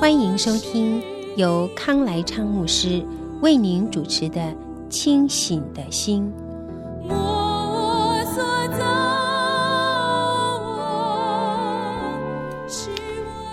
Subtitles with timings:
[0.00, 1.02] 欢迎收听
[1.36, 3.04] 由康来昌牧师
[3.40, 4.40] 为您主持的
[4.88, 6.32] 《清醒的心》。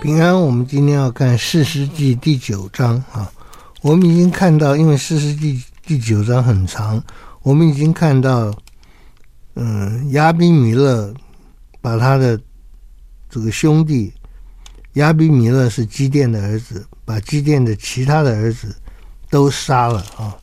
[0.00, 3.28] 平安，我们今天要看《士师记》第九章啊。
[3.82, 7.02] 我们已经看到，因为《士师记》第九章很长，
[7.42, 8.54] 我们已经看到。
[9.56, 11.12] 嗯，亚比米勒
[11.80, 12.38] 把他的
[13.28, 14.12] 这个兄弟
[14.96, 18.74] 亚比米勒是基甸的儿子，把基甸的其他的儿子
[19.28, 20.34] 都杀了啊。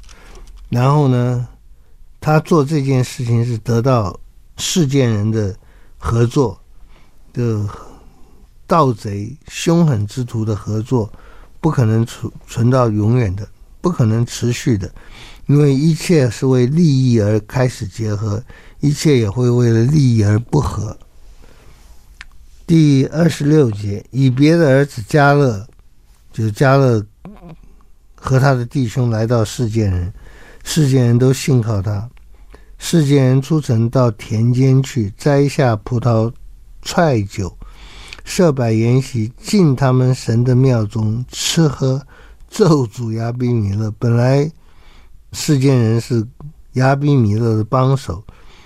[0.69, 1.47] 然后呢，
[2.21, 4.19] 他做这件事情是得到
[4.57, 5.55] 示剑人的
[5.97, 6.59] 合作，
[7.33, 7.67] 的
[8.67, 11.11] 盗贼凶狠之徒的合作，
[11.59, 13.47] 不可能存存到永远的，
[13.81, 14.93] 不可能持续的，
[15.47, 18.41] 因为一切是为利益而开始结合。
[18.81, 20.95] 一切也会为了利益而不合。
[22.65, 25.67] 第二十六节，以别的儿子加勒，
[26.31, 27.05] 就加勒
[28.15, 30.13] 和他的弟兄来到世界人，
[30.63, 32.09] 世界人都信靠他。
[32.77, 36.31] 世界人出城到田间去摘下葡萄、
[36.81, 37.55] 踹酒，
[38.23, 42.01] 设摆筵席，进他们神的庙中吃喝，
[42.49, 43.91] 咒诅亚比米勒。
[43.99, 44.49] 本来
[45.33, 46.25] 示剑人是
[46.73, 48.23] 亚比米勒的帮手。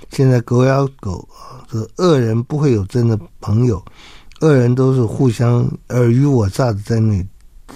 [0.09, 1.27] 现在狗咬狗，
[1.69, 3.83] 这恶人不会有真的朋友，
[4.39, 7.27] 恶人都是互相尔虞我诈的在那里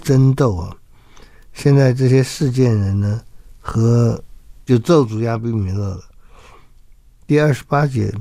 [0.02, 0.76] 争斗啊。
[1.54, 3.22] 现在这些事件人呢，
[3.60, 4.20] 和
[4.66, 6.02] 就咒诅亚比米勒了。
[7.28, 8.12] 第二十八节，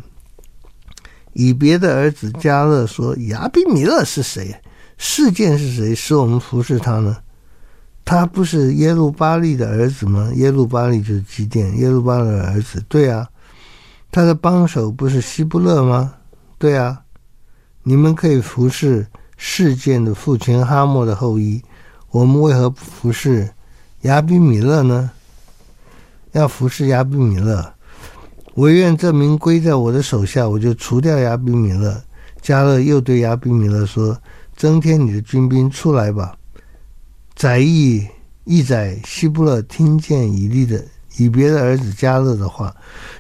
[1.33, 4.55] 以别的儿子加勒说：“亚比米勒是谁？
[4.99, 5.95] 示剑是谁？
[5.95, 7.17] 使我们服侍他呢？
[8.05, 10.31] 他不是耶路巴力的儿子吗？
[10.35, 12.85] 耶路巴力就是基甸，耶路巴力的儿子。
[12.89, 13.27] 对啊。”
[14.11, 16.15] 他的帮手不是希布勒吗？
[16.59, 17.03] 对啊，
[17.83, 19.07] 你们可以服侍
[19.37, 21.63] 示剑的父亲哈莫的后裔，
[22.11, 23.49] 我们为何不服侍
[24.03, 25.11] 亚比米勒呢？
[26.33, 27.75] 要服侍亚比米勒，
[28.55, 32.03] 唯愿这名归在我的手下，我就除掉亚比米勒。
[32.41, 34.19] 加勒又对亚比米勒说
[34.57, 36.37] ：“增添你的军兵出来吧。”
[37.37, 38.07] 宰役
[38.45, 40.83] 役宰希布勒听见以利的。
[41.17, 42.75] 以别的儿子加勒的话，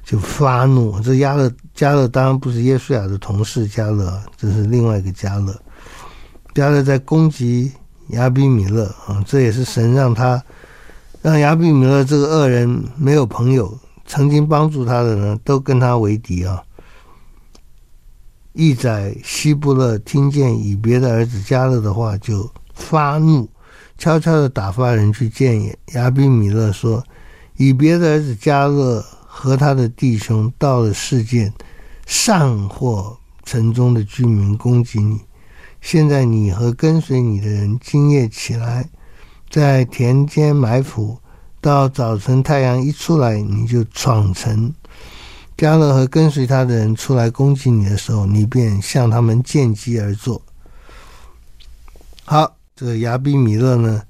[0.04, 1.00] 就发怒。
[1.00, 5.54] 这加勒加勒当然不是耶稣亚的同事加勒，这是另外一个加勒。
[6.54, 7.72] 加勒在攻击
[8.10, 10.42] 亚比米勒啊，这也是神让他
[11.20, 13.76] 让亚比米勒这个恶人没有朋友，
[14.06, 16.62] 曾经帮助他的人都跟他为敌啊。
[18.52, 23.48] 役宰希布勒听见以别的儿子加勒的话，就发怒，
[23.96, 27.04] 悄悄的打发人去见亚比米勒说。
[27.60, 31.53] 以别的儿子迦勒和他的弟兄到了示剑，
[32.06, 35.21] 上获城中的居民攻击你。
[35.82, 38.88] 现在你和跟随你的人今夜起来，
[39.50, 41.19] 在田间埋伏，
[41.60, 44.75] 到早晨太阳一出来，你就闯城。
[45.54, 50.41] 迦勒和跟随他的人出来攻击你的时候，你便向他们见机而作。
[52.25, 54.03] 好，这个亚比米勒呢，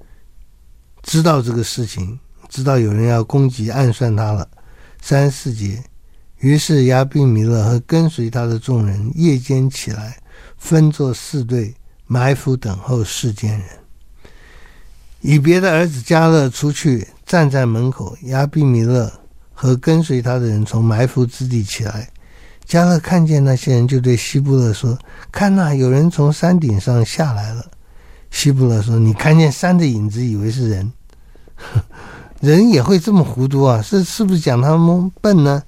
[1.03, 2.17] 知道这个事情。
[2.51, 4.45] 知道有人要攻击，暗算他了。
[5.01, 5.81] 三四节，
[6.39, 10.17] 于是亚比米勒和跟随他的众人夜间起来，
[10.57, 11.73] 分作四队，
[12.05, 13.63] 埋伏等候世间人。
[15.21, 19.11] 以别的儿子迦勒出去站在门口，亚比米勒
[19.53, 22.09] 和跟随他的人从埋伏之地起来。
[22.67, 24.99] 迦勒看见那些人，就对希布勒说
[25.31, 27.65] ：“看哪，有人从山顶上下来了。”
[28.29, 30.91] 希布勒说：“你看见山的影子，以为是人。”
[32.41, 33.81] 人也会这么糊涂啊？
[33.81, 35.61] 是是不是讲他们笨呢？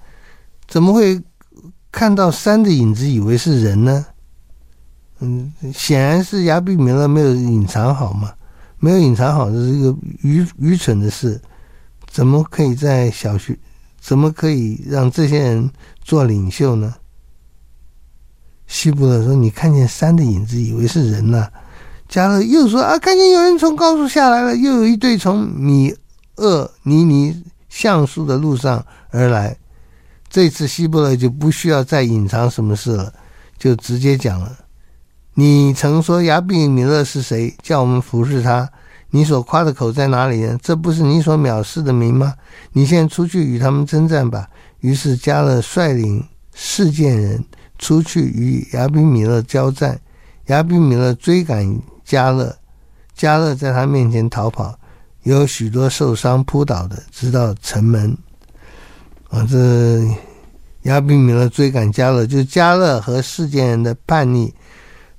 [0.67, 1.21] 怎么会
[1.91, 4.05] 看到山的影子以为是人呢？
[5.19, 8.33] 嗯，显然是亚比米勒没有隐藏好嘛，
[8.79, 11.39] 没有隐藏好，这是一个愚愚蠢的事。
[12.09, 13.57] 怎么可以在小学？
[14.01, 15.69] 怎么可以让这些人
[16.01, 16.93] 做领袖呢？
[18.65, 21.47] 希布勒说：“你看见山的影子，以为是人呢？”
[22.09, 25.95] 加勒又说：“啊，看见有人从高处下来了，又有一队从米。”
[26.37, 29.57] 厄尼尼橡树的路上而来，
[30.29, 33.13] 这次希伯勒就不需要再隐藏什么事了，
[33.57, 34.57] 就直接讲了。
[35.35, 37.55] 你曾说亚比米勒是谁？
[37.61, 38.69] 叫我们服侍他。
[39.09, 40.57] 你所夸的口在哪里呢？
[40.61, 42.33] 这不是你所藐视的名吗？
[42.71, 44.47] 你现在出去与他们征战吧。
[44.79, 47.45] 于是加勒率领示剑人
[47.77, 49.99] 出去与亚比米勒交战。
[50.47, 52.57] 亚比米勒追赶加勒，
[53.15, 54.77] 加勒在他面前逃跑，
[55.23, 58.15] 有许多受伤扑倒的，直到城门。
[59.29, 59.57] 啊，这
[60.83, 64.53] 亚比米勒追赶加勒，就是迦勒和示剑人的叛逆。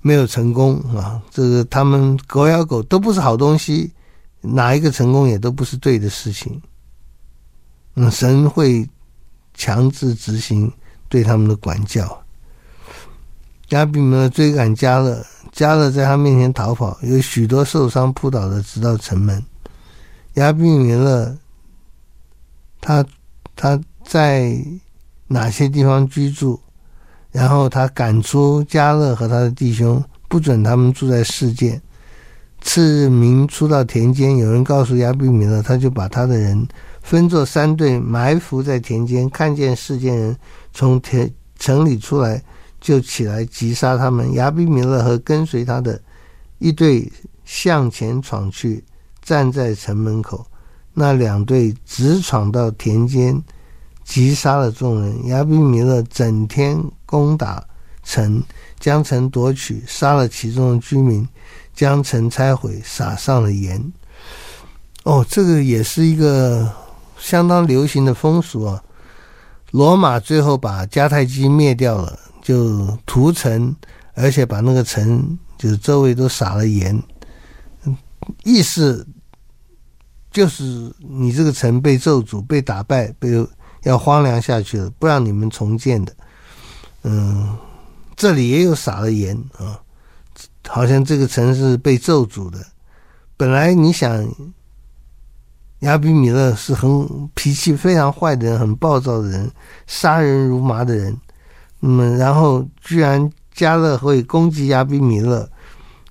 [0.07, 1.19] 没有成功啊！
[1.31, 3.91] 这个他们狗咬狗都不是好东西，
[4.43, 6.61] 哪一个成功也都不是对的事情。
[7.95, 8.87] 嗯，神会
[9.55, 10.71] 强制执行
[11.09, 12.23] 对他们的管教。
[13.71, 19.43] 亚比米勒追赶加勒，加勒在他面前逃跑，有许多受伤扑倒的，直到城门。
[20.35, 21.37] 亚比米勒
[22.81, 23.05] 他
[23.57, 24.57] 他在
[25.29, 26.61] 哪些地方居住？
[27.31, 31.81] 然后他赶出迦勒和他的弟兄，不准他们住在示剑。
[32.61, 36.67] 次日明出到田间，有人告诉亚比米勒，他就把他的人
[37.03, 39.29] 分作三队，埋伏在田间。
[39.31, 40.37] 看见世间人
[40.73, 42.43] 从田城里出来，
[42.81, 44.33] 就起来击杀他们。
[44.35, 46.01] 亚比米勒和跟随他的
[46.59, 47.11] 一队
[47.45, 48.83] 向前闯去，
[49.25, 50.47] 站在城门口。
[50.93, 53.43] 那两队直闯到田间。
[54.05, 57.65] 击杀了众人，亚比米勒整天攻打
[58.03, 58.43] 城，
[58.79, 61.27] 将城夺取，杀了其中的居民，
[61.75, 63.83] 将城拆毁，撒上了盐。
[65.05, 66.71] 哦，这个也是一个
[67.17, 68.85] 相当流行的风俗啊。
[69.71, 73.75] 罗马最后把迦太基灭掉了，就屠城，
[74.13, 77.03] 而且把那个城就是周围都撒了盐，
[78.43, 79.07] 意思
[80.35, 83.31] 就是你这个城被咒诅、被打败、被。
[83.85, 86.17] 要荒凉下去了，不让你们重建的。
[87.03, 87.55] 嗯，
[88.17, 89.79] 这里也有撒了盐啊，
[90.67, 92.59] 好像这个城市被咒诅的。
[93.37, 94.27] 本来你想，
[95.81, 99.53] 亚比米勒是很脾气非常坏的人，很暴躁的人，
[99.87, 101.15] 杀人如麻的人。
[101.81, 105.47] 那么，然后居然加勒会攻击亚比米勒，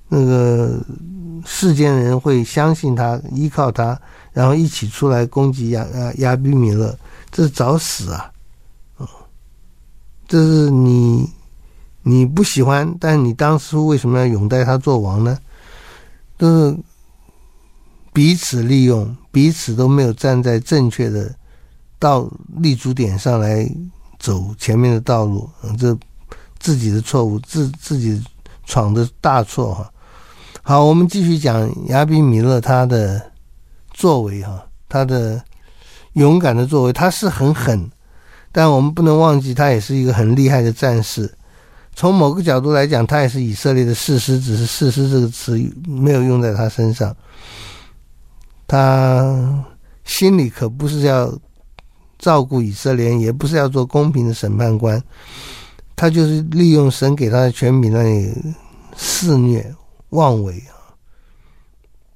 [0.07, 0.79] 那个
[1.45, 4.00] 世间人会相信他，依靠他，
[4.31, 6.97] 然后一起出来攻击亚亚亚比米勒。
[7.31, 8.31] 这是找死啊！
[8.97, 9.09] 哦，
[10.27, 11.27] 这是你
[12.03, 15.38] 你不喜欢，但你当初为什么要拥戴他做王呢？
[16.38, 16.77] 都是
[18.13, 21.33] 彼此利用，彼此都没有站在正确的
[21.97, 23.67] 道立足点上来
[24.19, 25.97] 走前面的道路，这
[26.59, 28.23] 自己的错误，自自己
[28.65, 29.91] 闯的大错哈。
[30.63, 33.21] 好，我们继续讲亚比米勒他的
[33.94, 35.39] 作为哈，他的。
[36.13, 37.89] 勇敢的作为，他是很狠，
[38.51, 41.27] 但我们不能忘记，他也是一个很厉害的战士。
[41.95, 47.15] 从某个角度来讲，他也是以色列的士师，只是“士师”这个词没有用在他身上。
[48.68, 49.65] 他
[50.04, 51.36] 心里可不是要
[52.19, 55.01] 照顾以色列，也不是要做公平的审判官，
[55.95, 58.31] 他就是利用神给他的权柄那里
[58.95, 59.74] 肆虐
[60.13, 60.74] 妄为啊。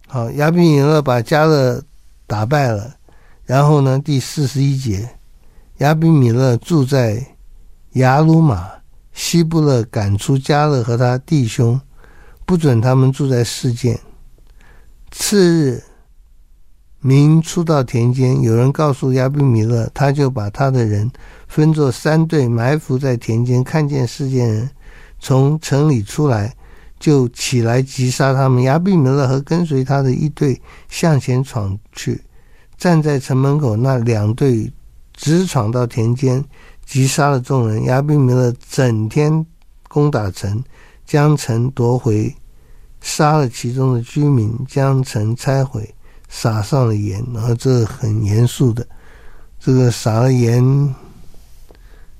[0.08, 1.84] 好，亚比米勒把迦勒
[2.26, 2.96] 打败了。
[3.46, 5.10] 然后呢，第四十一节，
[5.78, 7.26] 亚比米勒住在
[7.94, 8.70] 雅鲁玛，
[9.14, 11.80] 希布勒赶出迦勒和他弟兄，
[12.46, 13.98] 不准他们住在世间。
[15.12, 15.84] 次日，
[17.00, 21.10] 民出到田间，有人告诉亚比米勒，他就把他的人
[21.48, 24.70] 分作三队，埋伏在田间，看见世间人
[25.20, 26.54] 从城里出来，
[27.00, 28.64] 就起来击杀他们。
[28.64, 32.22] 亚比米勒和跟随他的一队向前闯去。
[32.78, 34.72] 站在城门口，那两队
[35.14, 36.44] 直闯到田间，
[36.86, 37.84] 击杀了众人。
[37.86, 39.46] 亚比米勒整天
[39.88, 40.64] 攻打城，
[41.06, 42.36] 将城夺回，
[43.02, 45.92] 杀了其中的居民，将城拆毁，
[46.30, 47.26] 撒上了盐。
[47.34, 48.88] 然后这很严肃的，
[49.60, 50.96] 这个撒了盐，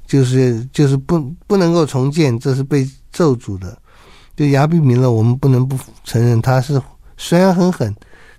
[0.08, 3.78] 就是就是不不能够重建，这是被咒诅的。
[4.38, 6.82] 就牙比米勒，我们不能不承认，他是
[7.18, 7.94] 虽然很狠。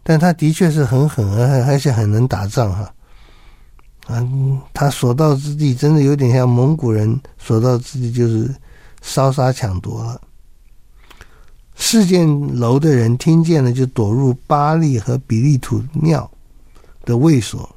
[0.05, 2.90] 但他的确是很狠，而而且很能打仗哈，
[4.07, 4.26] 啊，
[4.73, 8.49] 他所到之地真的有点像蒙古人所到之地，就是
[9.02, 10.19] 烧杀抢夺了。
[11.75, 12.26] 事件
[12.59, 16.31] 楼的人听见了，就躲入巴利和比利土庙
[17.05, 17.69] 的卫所。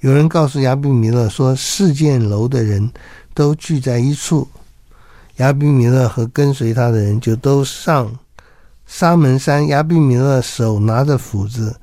[0.00, 2.90] 有人告诉亚比米勒说，事件楼的人
[3.32, 4.48] 都聚在一处，
[5.40, 8.10] 亚比米勒和跟随他的人就都上。
[8.86, 11.74] 沙门山，亚比米勒手拿着斧子，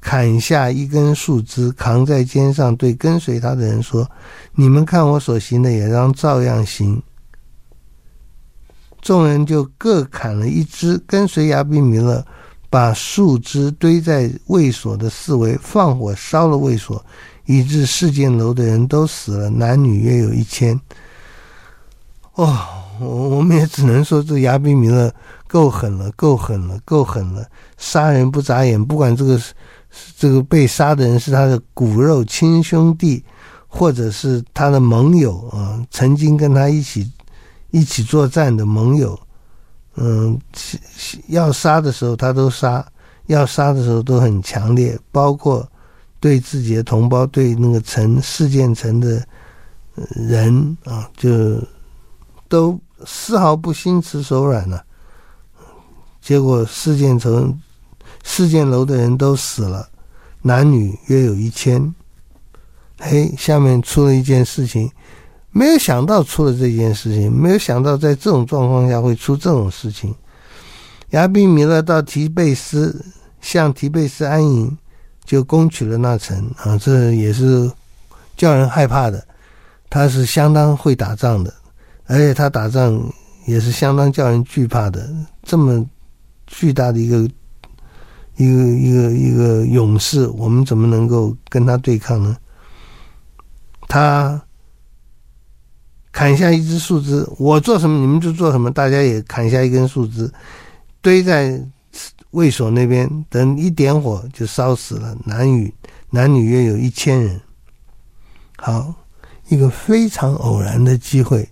[0.00, 4.10] 砍下一根树枝，扛在肩上，对跟随他的人说
[4.56, 7.00] ：“你们看我所行的，也当照样行。”
[9.02, 12.26] 众人就各砍了一枝，跟随亚比米勒，
[12.68, 17.04] 把树枝堆在卫所的四围，放火烧了卫所，
[17.44, 20.80] 以致示剑楼的人都死了，男女约有一千。
[22.34, 22.58] 哦，
[23.00, 25.12] 我我们也只能说这亚比米勒
[25.46, 27.44] 够狠了，够狠了，够狠了，
[27.76, 29.40] 杀人不眨眼，不管这个
[30.18, 33.24] 这个被杀的人是他的骨肉亲兄弟。
[33.68, 37.12] 或者是他的盟友啊，曾经跟他一起
[37.72, 39.18] 一起作战的盟友，
[39.96, 40.38] 嗯，
[41.28, 42.86] 要杀的时候他都杀，
[43.26, 45.68] 要杀的时候都很强烈，包括
[46.20, 49.22] 对自己的同胞，对那个城示剑城的
[50.14, 51.60] 人啊，就
[52.48, 54.84] 都丝毫不心慈手软了。
[56.20, 57.58] 结果四件城
[58.24, 59.88] 四件楼的人都死了，
[60.42, 61.94] 男女约有一千。
[62.98, 64.90] 嘿，下面出了一件事情，
[65.50, 70.14] 没有想到出了这件事情，没有想到在这种状况下会出这种事情。
[71.10, 73.04] 亚比米勒到提贝斯，
[73.40, 74.76] 向提贝斯安营，
[75.24, 77.70] 就攻取了那城啊，这也是
[78.36, 79.24] 叫人害怕的。
[79.88, 81.54] 他是相当会打仗的，
[82.06, 83.00] 而且他打仗
[83.46, 85.08] 也是相当叫人惧怕的。
[85.42, 85.84] 这么
[86.46, 87.18] 巨大的一个
[88.36, 92.36] 一个一个一个勇士，我们怎么能够跟他对抗呢？
[93.88, 94.40] 他
[96.12, 100.32] 砍下一只树枝，我做什么你们就做什么，大家也砍下一根树枝，
[101.00, 101.60] 堆在
[102.30, 105.72] 卫所那边，等一点火就烧死了，男女
[106.10, 107.40] 男女约有一千人。
[108.56, 108.94] 好，
[109.48, 111.48] 一个非常偶然的机会，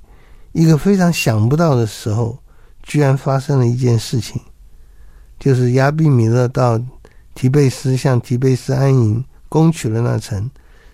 [0.54, 2.38] 一个非常想不到的时候，
[2.84, 4.40] 居然发生了一件事情，
[5.38, 6.80] 就是亚比米勒到
[7.34, 10.48] 提贝斯，向提贝斯安营，攻取了那城。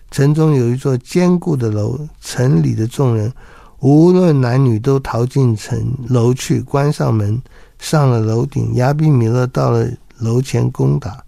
[0.09, 3.31] 城中有一座坚固的楼，城里的众人
[3.79, 7.39] 无论男女都逃进城楼去，关上门，
[7.77, 8.73] 上了楼顶。
[8.75, 9.87] 亚比米勒到了
[10.17, 11.23] 楼前攻打，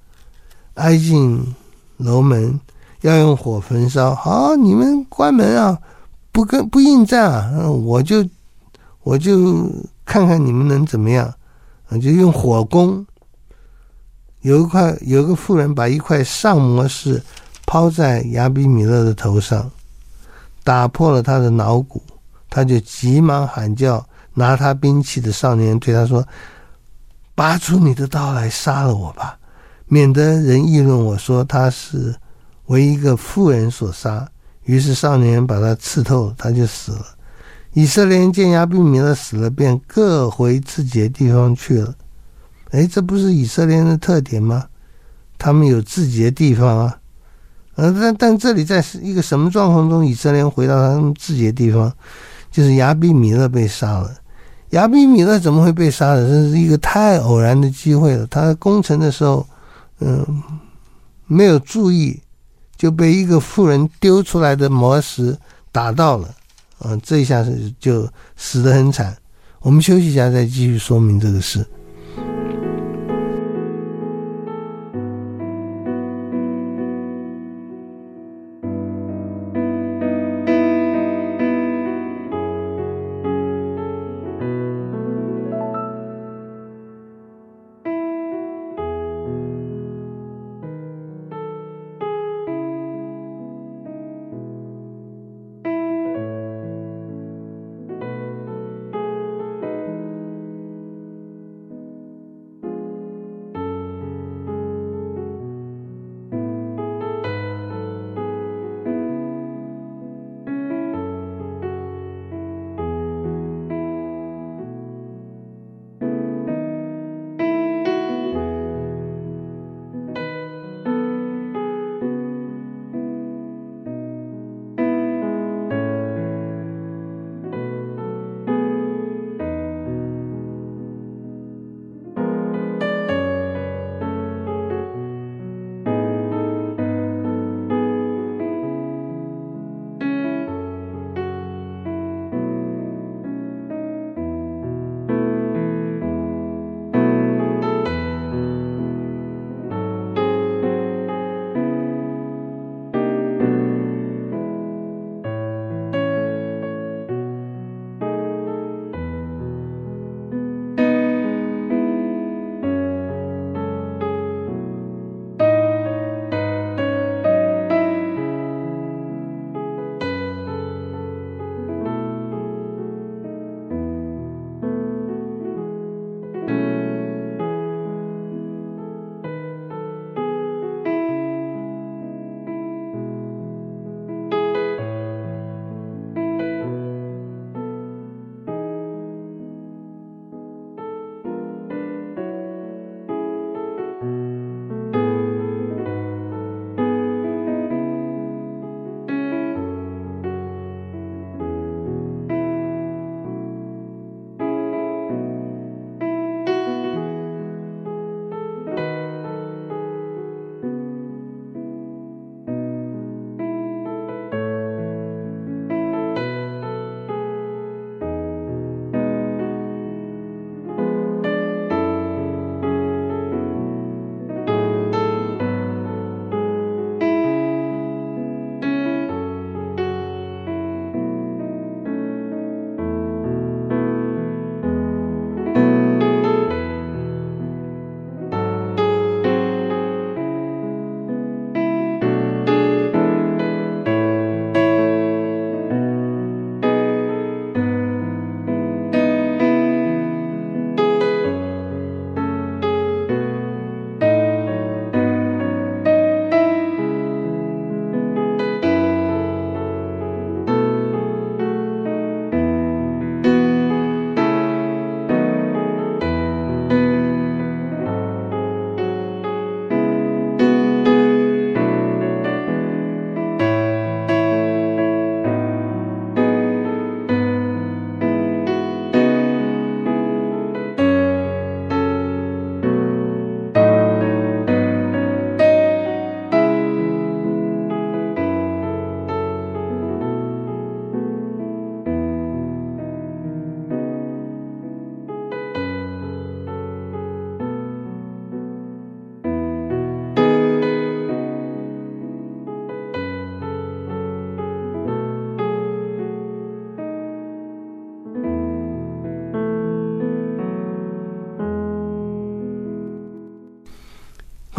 [0.73, 1.39] 挨进
[1.97, 2.59] 楼门，
[3.01, 4.15] 要用火焚烧。
[4.15, 5.79] 好，你们关门啊，
[6.33, 8.27] 不跟不应战啊，我就
[9.03, 9.71] 我就
[10.03, 11.33] 看看你们能怎么样，
[11.87, 13.05] 啊就用火攻。
[14.41, 17.23] 有一块有一个妇人把一块上磨石。
[17.65, 19.71] 抛在亚比米勒的头上，
[20.65, 22.03] 打破了他的脑骨，
[22.49, 26.27] 他就急忙喊叫，拿他兵器的少年对他说
[27.33, 29.39] ：“拔出你的刀来杀了我吧，
[29.87, 32.13] 免得人议论我说他是
[32.65, 34.29] 为一个妇人所杀。”
[34.65, 37.05] 于是少年把他刺透，他就死了。
[37.73, 41.93] 以色列人见亚比米勒死了，便各回自己的地方去了。
[42.71, 44.65] 哎，这不是以色列人的特点吗？
[45.37, 46.97] 他们有自己的地方啊。
[47.75, 51.91] 呃，但但这里在一个什么状况中，以色列人回到他们自己的地方，
[52.51, 54.11] 就是亚比米勒被杀了。
[54.69, 56.27] 亚比米勒怎么会被杀的？
[56.27, 58.25] 这是一个太偶然的机会了。
[58.27, 59.45] 他攻城的时候，
[59.99, 60.43] 嗯、
[61.25, 62.19] 没有注意，
[62.83, 65.37] 就被一个妇人丢出来的魔石
[65.71, 66.35] 打到了，
[66.79, 69.15] 嗯、这一下是就死得很惨。
[69.61, 71.65] 我们休息一下，再继续说明这个事。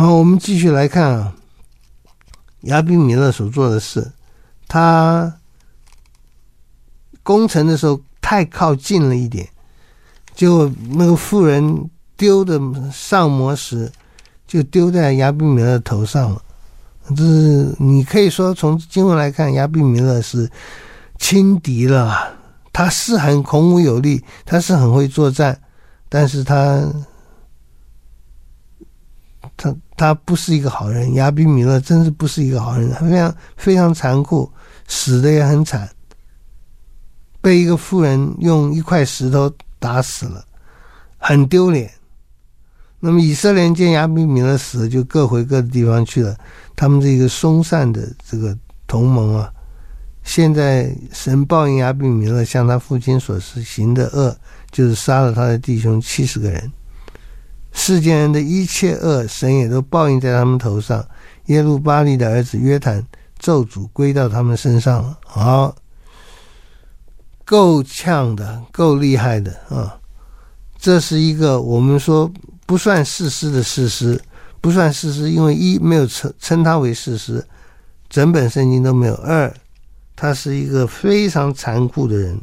[0.05, 1.35] 好，我们继续来看啊，
[2.65, 4.13] 亚比米勒所做的事，
[4.69, 5.35] 他
[7.23, 9.49] 攻城的时候太靠近了一点，
[10.35, 12.61] 结果那个妇人丢的
[12.93, 13.91] 上磨石
[14.47, 16.43] 就丢在亚比米勒头上了。
[17.17, 20.51] 这是你可以说从经文来看，亚比米勒是
[21.19, 22.37] 轻敌了。
[22.75, 25.59] 他是很孔武有力，他是很会作战，
[26.11, 26.93] 但是他
[29.97, 31.15] 他不是一个好人。
[31.15, 34.51] 亚比米勒真是不是一个好人，非常非常残酷，
[34.89, 35.89] 死的也很惨，
[37.41, 40.45] 被一个妇人用一块石头打死了，
[41.19, 41.91] 很丢脸。
[43.01, 46.35] 那么以色列人见亚比米勒死了，就各回各的地方去了。
[46.75, 49.53] 他们这个松散的这个同盟啊，
[50.23, 54.35] 现在神报应亚比米勒向他父亲所施行的恶，
[54.71, 56.73] 就是杀了他的弟兄七十个人。
[57.75, 61.07] 世间人的一切恶，神也都报应在他们头上。
[61.47, 63.07] 耶路巴利的儿子约坦
[63.39, 65.19] 咒诅归到他们身上了。
[65.27, 65.77] 好，
[67.45, 69.99] 够呛的，够厉害的啊！
[70.79, 72.33] 这是一个我们说。
[72.67, 74.19] 不算事实的事实，
[74.59, 77.47] 不算事实，因为一没有称称他为事实，
[78.09, 79.53] 整本圣经都没有；二，
[80.17, 82.41] 他是一个非常残酷的人，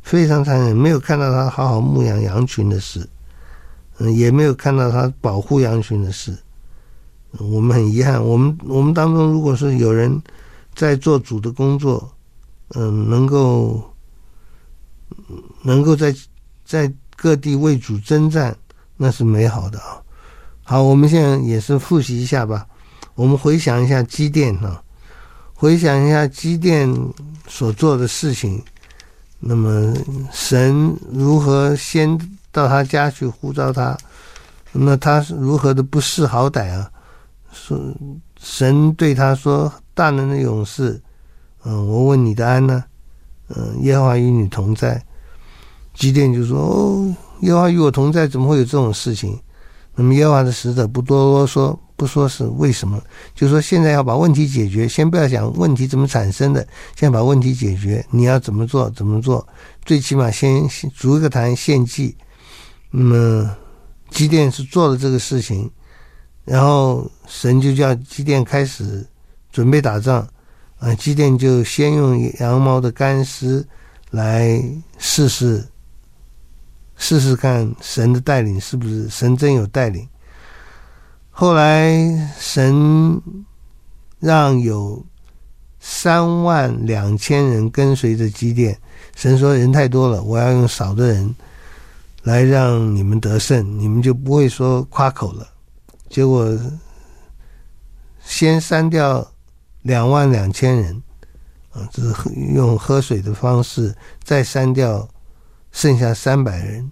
[0.00, 3.04] 非常残忍，没有看到他好好牧养羊群的事，
[3.98, 6.36] 嗯，也没有看到他保护羊群的事。
[7.38, 10.20] 我们很遗憾，我们我们当中如果是有人
[10.74, 12.10] 在做主的工作，
[12.74, 13.82] 嗯，能够
[15.62, 16.14] 能够在
[16.64, 18.56] 在各地为主征战。
[19.00, 20.02] 那是美好的啊！
[20.64, 22.66] 好，我们现在也是复习一下吧。
[23.14, 24.82] 我们回想一下基甸啊，
[25.54, 26.92] 回想一下基甸
[27.46, 28.60] 所做的事情。
[29.38, 29.94] 那么
[30.32, 32.18] 神如何先
[32.58, 33.96] 到他家去呼召他？
[34.72, 36.90] 那他是如何的不识好歹啊？
[37.52, 37.78] 说
[38.40, 41.00] 神对他说：“大能的勇士，
[41.64, 42.82] 嗯，我问你的安呢？
[43.48, 45.00] 嗯，耶和华与你同在。”
[45.94, 49.38] 基甸就说：“哦。”耶和华与我同在，怎么会有这种事情？
[49.94, 53.00] 那么耶和华的使者不多啰嗦，不说是为什么，
[53.34, 56.66] 就说现在要把问题解决，先不要讲问题怎么产生的，
[56.96, 58.04] 先把问题解决。
[58.10, 58.90] 你要怎么做？
[58.90, 59.46] 怎么做？
[59.84, 62.16] 最起码先筑个坛献祭。
[62.90, 63.56] 那么
[64.10, 65.70] 基甸是做了这个事情，
[66.44, 69.06] 然后神就叫基甸开始
[69.50, 70.26] 准备打仗。
[70.78, 73.66] 啊，基甸就先用羊毛的干丝
[74.10, 74.62] 来
[74.98, 75.66] 试试。
[77.00, 80.08] 试试看神的带领是不是神真有带领。
[81.30, 81.96] 后来
[82.38, 83.22] 神
[84.18, 85.04] 让有
[85.78, 88.76] 三万两千人跟随着基甸，
[89.14, 91.34] 神说人太多了，我要用少的人
[92.22, 95.48] 来让你们得胜，你们就不会说夸口了。
[96.08, 96.58] 结果
[98.22, 99.26] 先删掉
[99.82, 101.02] 两万两千人，
[101.70, 105.08] 啊，这是用喝水的方式再删掉。
[105.70, 106.90] 剩下三百人，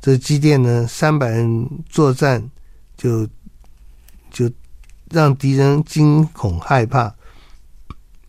[0.00, 2.48] 这基甸呢，三百人作战
[2.96, 3.26] 就
[4.30, 4.48] 就
[5.10, 7.12] 让敌人惊恐害怕，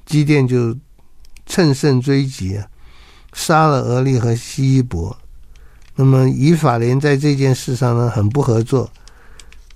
[0.08, 0.76] 基甸就
[1.46, 2.68] 乘胜追击啊，
[3.32, 5.16] 杀了俄利和西伊伯。
[6.00, 8.90] 那么以法联在这件事上呢，很不合作，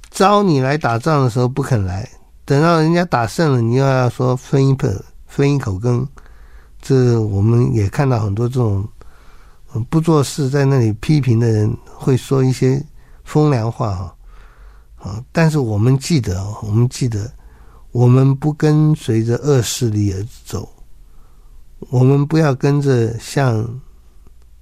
[0.10, 2.10] 招你来打仗的时候不肯来，
[2.46, 6.08] 等到人家打胜了，你又要说分一份分一口羹，
[6.82, 8.88] 这我们也看到很多这种。
[9.90, 12.82] 不做事，在那里批评的人会说一些
[13.26, 14.16] 风凉话哈，
[15.00, 15.22] 啊！
[15.34, 17.30] 但是我们记得，我们记得，
[17.92, 20.70] 我们不跟随着恶势力而走，
[21.90, 23.68] 我们不要跟着像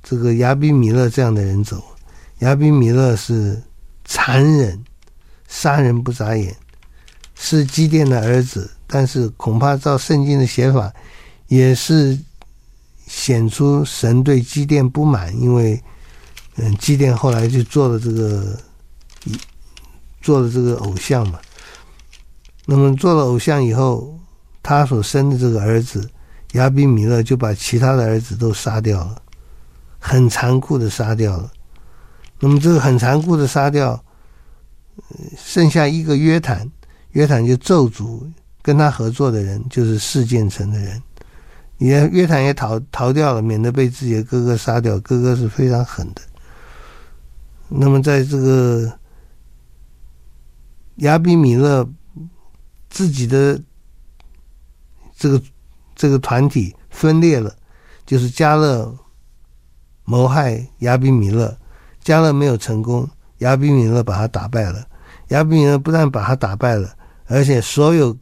[0.03, 1.83] 这个亚比米勒这样的人走。
[2.39, 3.61] 亚比米勒是
[4.05, 4.83] 残忍，
[5.47, 6.55] 杀人不眨眼，
[7.35, 10.93] 是基甸的儿子，但是恐怕照圣经的写法，
[11.47, 12.19] 也是。
[13.07, 15.77] 显出神对基甸不满，因为，
[16.55, 18.57] 嗯，基甸后来就做了这个，
[20.21, 21.37] 做了这个偶像嘛。
[22.65, 24.17] 那么做了偶像以后，
[24.63, 26.09] 他所生的这个儿子
[26.53, 29.21] 亚比米勒就把其他的儿子都杀掉了，
[30.03, 31.49] 很残酷的杀掉了。
[32.39, 34.03] 那么这个很残酷的杀掉，
[35.37, 36.67] 剩下一个约坦，
[37.11, 38.27] 约坦就咒诅
[38.63, 41.01] 跟他合作的人，就是示剑城的人。
[41.77, 44.99] 也约坦也逃逃掉了，免得被自己的哥哥杀掉。
[44.99, 46.21] 哥哥是非常狠的。
[47.67, 48.91] 那么，在这个
[50.97, 51.87] 亚比米勒
[52.89, 53.59] 自己的
[55.15, 55.41] 这个
[55.95, 57.55] 这个团体分裂了，
[58.05, 58.95] 就是加勒
[60.12, 61.58] 谋害亚比米勒，
[62.04, 64.86] 迦勒没有成功，亚比米勒把他打败了。
[65.30, 66.93] 亚比米勒不但把他打败了，
[67.28, 68.13] 而且所有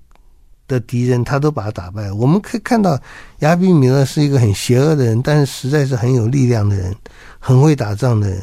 [0.67, 2.13] 的敌人他都把他打败了。
[2.13, 2.95] 我们可以看到，
[3.39, 6.95] 亚比米勒是一个很邪恶的人，但是实在是很有力量的人，
[7.39, 8.39] 很会打仗的人，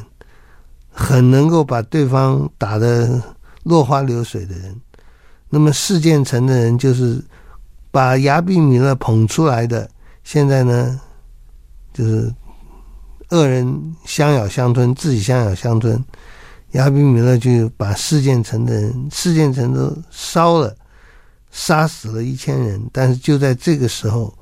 [0.91, 3.23] 很能够把对方打得
[3.63, 4.75] 落花流水的人。
[5.49, 7.23] 那么事件城的人就是
[7.93, 9.89] 把亚比米勒捧出来的，
[10.25, 11.01] 现在呢，
[11.95, 12.35] 就是
[13.31, 16.03] 恶人相咬相吞，自己相咬相吞。
[16.73, 20.75] 亚比米勒就把示剑城的人，示剑城都烧了，
[21.51, 22.83] 杀死了一千人。
[22.93, 24.33] 但是就在这个时候，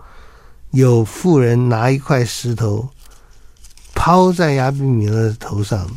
[0.70, 2.88] 有妇人拿一块石头
[3.94, 5.88] 抛在亚比米勒的头上，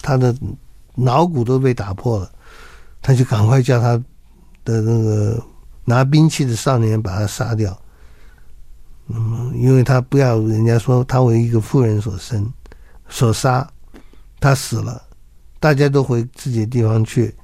[0.00, 0.34] 他的
[0.94, 2.30] 脑骨都被打破了。
[3.02, 3.96] 他就赶快叫他
[4.64, 5.40] 的那个
[5.84, 7.78] 拿兵器的少年把他杀掉。
[9.08, 12.52] 嗯，因为他不要人家说他为一个妇人所生，
[13.08, 13.68] 所杀，
[14.40, 15.02] 他死了。
[15.58, 17.34] 大家都回自己的地方去。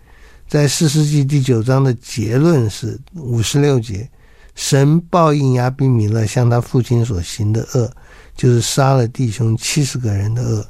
[0.49, 4.09] 在四世纪第九章的结论是五十六节：
[4.55, 7.91] 神报应亚比米勒向他父亲所行的恶，
[8.37, 10.67] 就是杀了弟兄七十个人的恶。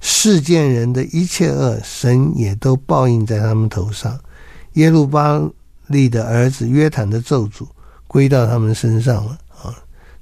[0.00, 4.18] 世间人的一切恶，神也都报应在他们头上。
[4.72, 5.40] 耶路巴
[5.86, 7.66] 利的儿子约坦的咒诅
[8.08, 9.38] 归到他们身上了！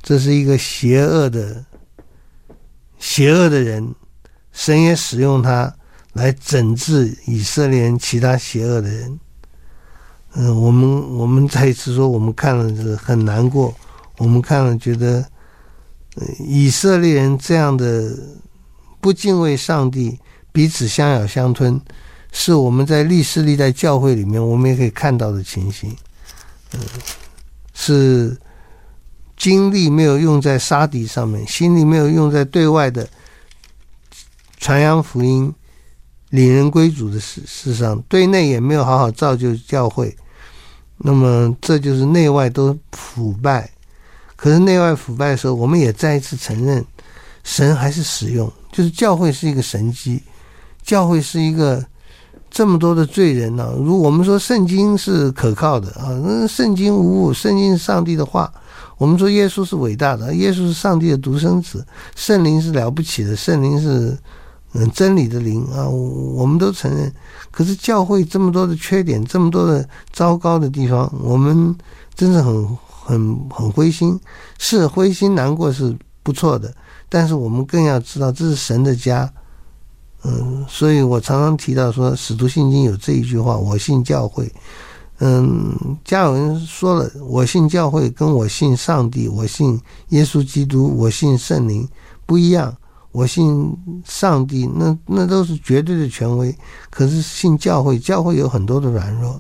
[0.03, 1.65] 这是一个邪恶的、
[2.99, 3.95] 邪恶的人，
[4.53, 5.75] 神也使用他。
[6.15, 9.19] 来整治以色列人其他邪恶的人。
[10.35, 13.75] 嗯，我们我们再一次说，我们看了是很难过。
[14.19, 15.25] 我们看了觉得，
[16.39, 18.15] 以色列人这样的
[19.01, 20.21] 不敬畏上帝，
[20.53, 21.81] 彼此相咬相吞，
[22.31, 25.97] 是我们在历史历代教会里面我们也可以看到的情形。
[26.75, 26.81] 嗯，
[27.73, 28.37] 是
[29.43, 33.09] 精力没有用在杀敌上面，心力没有用在对外的
[34.61, 35.53] 传扬福音。
[36.31, 40.17] 领人归主的事事上，对内也没有好好造就教会，
[40.97, 43.69] 那么这就是内外都腐败。
[44.37, 46.83] 可是内外腐败的时候，我们也再一次承认，
[47.43, 50.23] 神还是使用，就是教会是一个神机，
[50.85, 51.85] 教会是一个
[52.49, 58.51] 这么多的罪人呢、如我们说圣经是可靠的啊，那圣经无误，圣经是上帝的话。
[58.99, 64.17] 我们说耶稣是伟大的，耶稣是上帝的独生子，圣灵是了不起的，圣灵是。
[64.75, 67.13] 嗯，真理的灵啊，我们都承认。
[67.51, 71.77] 可是教会这么多的缺点，这么多的糟糕的地方，我们
[72.15, 74.19] 真是很很很灰心。
[74.59, 76.75] 是灰心难过是不错的，
[77.11, 79.31] 但是我们更要知道这是神的家。
[80.25, 84.51] 嗯，所以我常常提到说，《使徒信经》有这一句话：“我信教会。”
[85.25, 91.89] 嗯，加尔文说了：“我信教会，跟我信上帝，我信耶稣基督，我信圣灵
[92.27, 92.77] 不一样。”
[93.13, 93.45] 我信
[94.07, 96.57] 上帝，那那都是绝对的权威。
[96.89, 99.39] 可是信教会，教会有很多的软弱，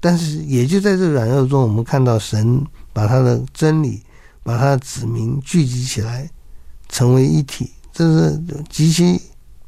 [0.00, 2.62] 但是也就在这软弱中，我们看到神
[2.92, 4.02] 把他的真理，
[4.42, 6.30] 把他的子民聚集起来，
[6.90, 9.18] 成为一体，这是极其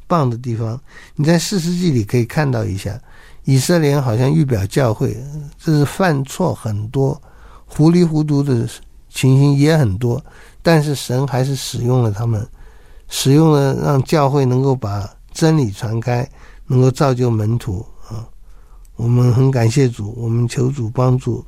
[0.06, 0.78] 棒的地方。
[1.16, 3.00] 你在四世纪里可以看到一下，
[3.48, 5.16] 以色列好像预表教会，
[5.58, 7.18] 这是犯错很多，
[7.64, 8.68] 糊里糊涂的
[9.08, 10.22] 情形也很多，
[10.62, 12.46] 但是神还是使用了他们。
[13.08, 16.28] 使用了让教会能够把真理传开，
[16.66, 18.20] 能够造就门徒啊！
[18.96, 21.42] 我们很感谢主，我们求主帮助，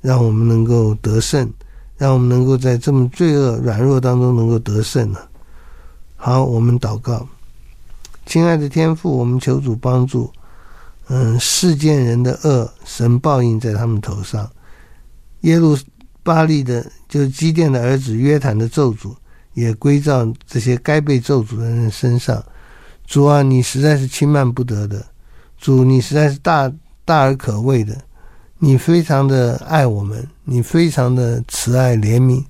[0.00, 1.46] 让我们能够得胜，
[1.98, 5.18] 让我们能够在这么罪恶软弱当中能够得胜呢。
[6.16, 7.28] 好，我们祷告，
[8.24, 10.32] 亲爱的天父，我们求主帮助。
[11.08, 14.46] 嗯，世间人的恶，神报应在他们头上；
[15.42, 15.76] 耶路
[16.22, 19.14] 巴利的，就是基甸的儿子约坦的咒诅。
[19.54, 22.44] 也归到这些该被咒诅的人身上。
[23.06, 25.06] 主啊，你实在是轻慢不得的。
[25.56, 26.68] 主，你实在是大
[27.04, 27.96] 大而可畏的。
[28.58, 32.42] 你非常的爱我们，你非常的慈爱怜悯。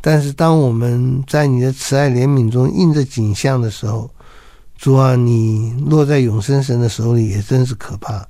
[0.00, 4.10] 但是当我们在你的慈爱怜悯中印着景象的时候，
[4.80, 8.26] 主啊，你落在永生神的手里也真是可怕。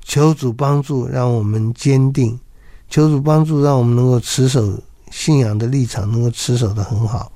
[0.00, 2.34] 求主帮助，让我们坚定；
[2.88, 4.72] 求主帮助，让我们能够持守。
[5.10, 7.30] 信仰的立场能够持守得很好，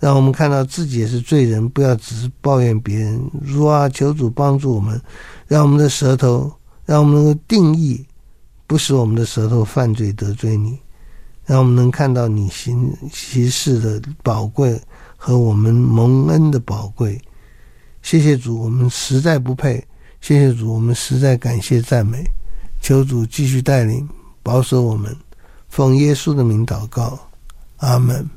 [0.00, 3.22] 让我们看到自己也是罪人，不要只是抱怨别人。
[3.46, 5.00] 主啊，求主帮助我们，
[5.46, 6.50] 让我们的舌头，
[6.84, 8.04] 让我们能够定义，
[8.66, 10.78] 不使我们的舌头犯罪得罪你，
[11.44, 14.80] 让我们能看到你行其事的宝贵
[15.16, 17.20] 和我们蒙恩的宝贵。
[18.06, 19.84] 谢谢主，我们实在不配。
[20.20, 22.22] 谢谢主，我们实在感谢赞美。
[22.80, 24.08] 求主继续带领
[24.44, 25.12] 保守我们。
[25.68, 27.18] 奉耶稣的名祷告，
[27.78, 28.35] 阿门。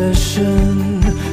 [0.00, 0.42] 的神，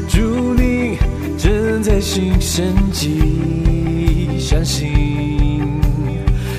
[0.10, 0.98] 主你
[1.38, 4.92] 正在行神迹，相信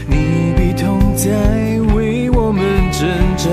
[0.07, 1.29] 你必同在
[1.95, 3.47] 为我们征战。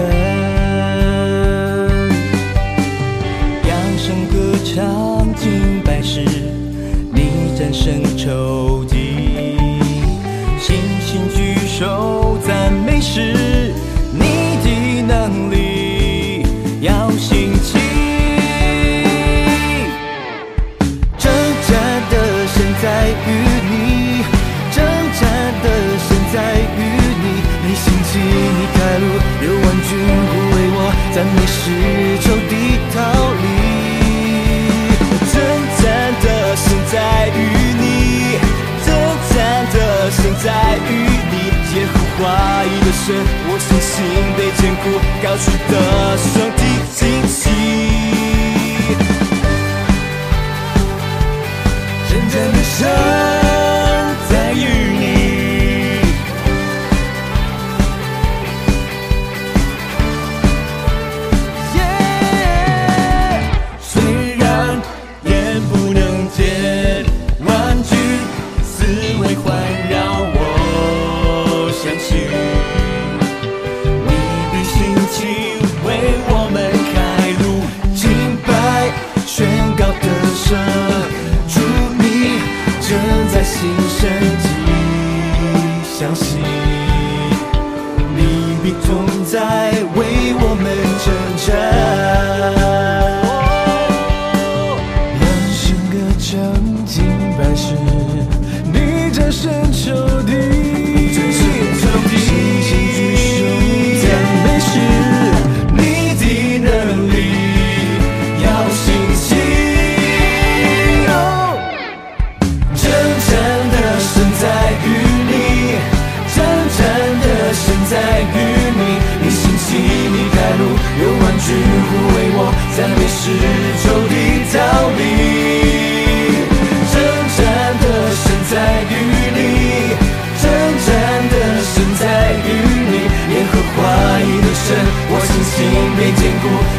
[3.67, 6.23] 扬声歌唱敬拜时，
[7.11, 9.57] 你战胜仇敌，
[10.61, 13.33] 信心举手赞美时，
[43.07, 43.93] 我信心
[44.35, 44.83] 被坚固，
[45.21, 45.75] 高举的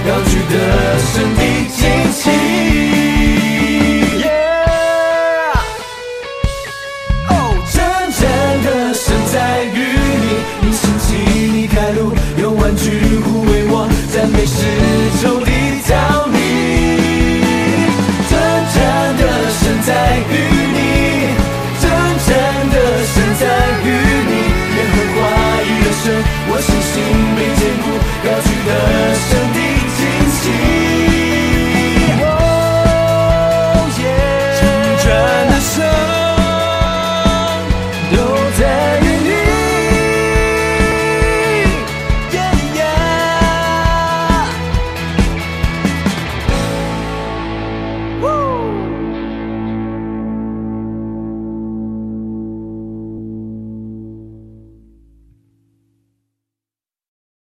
[0.08, 1.35] 要去的。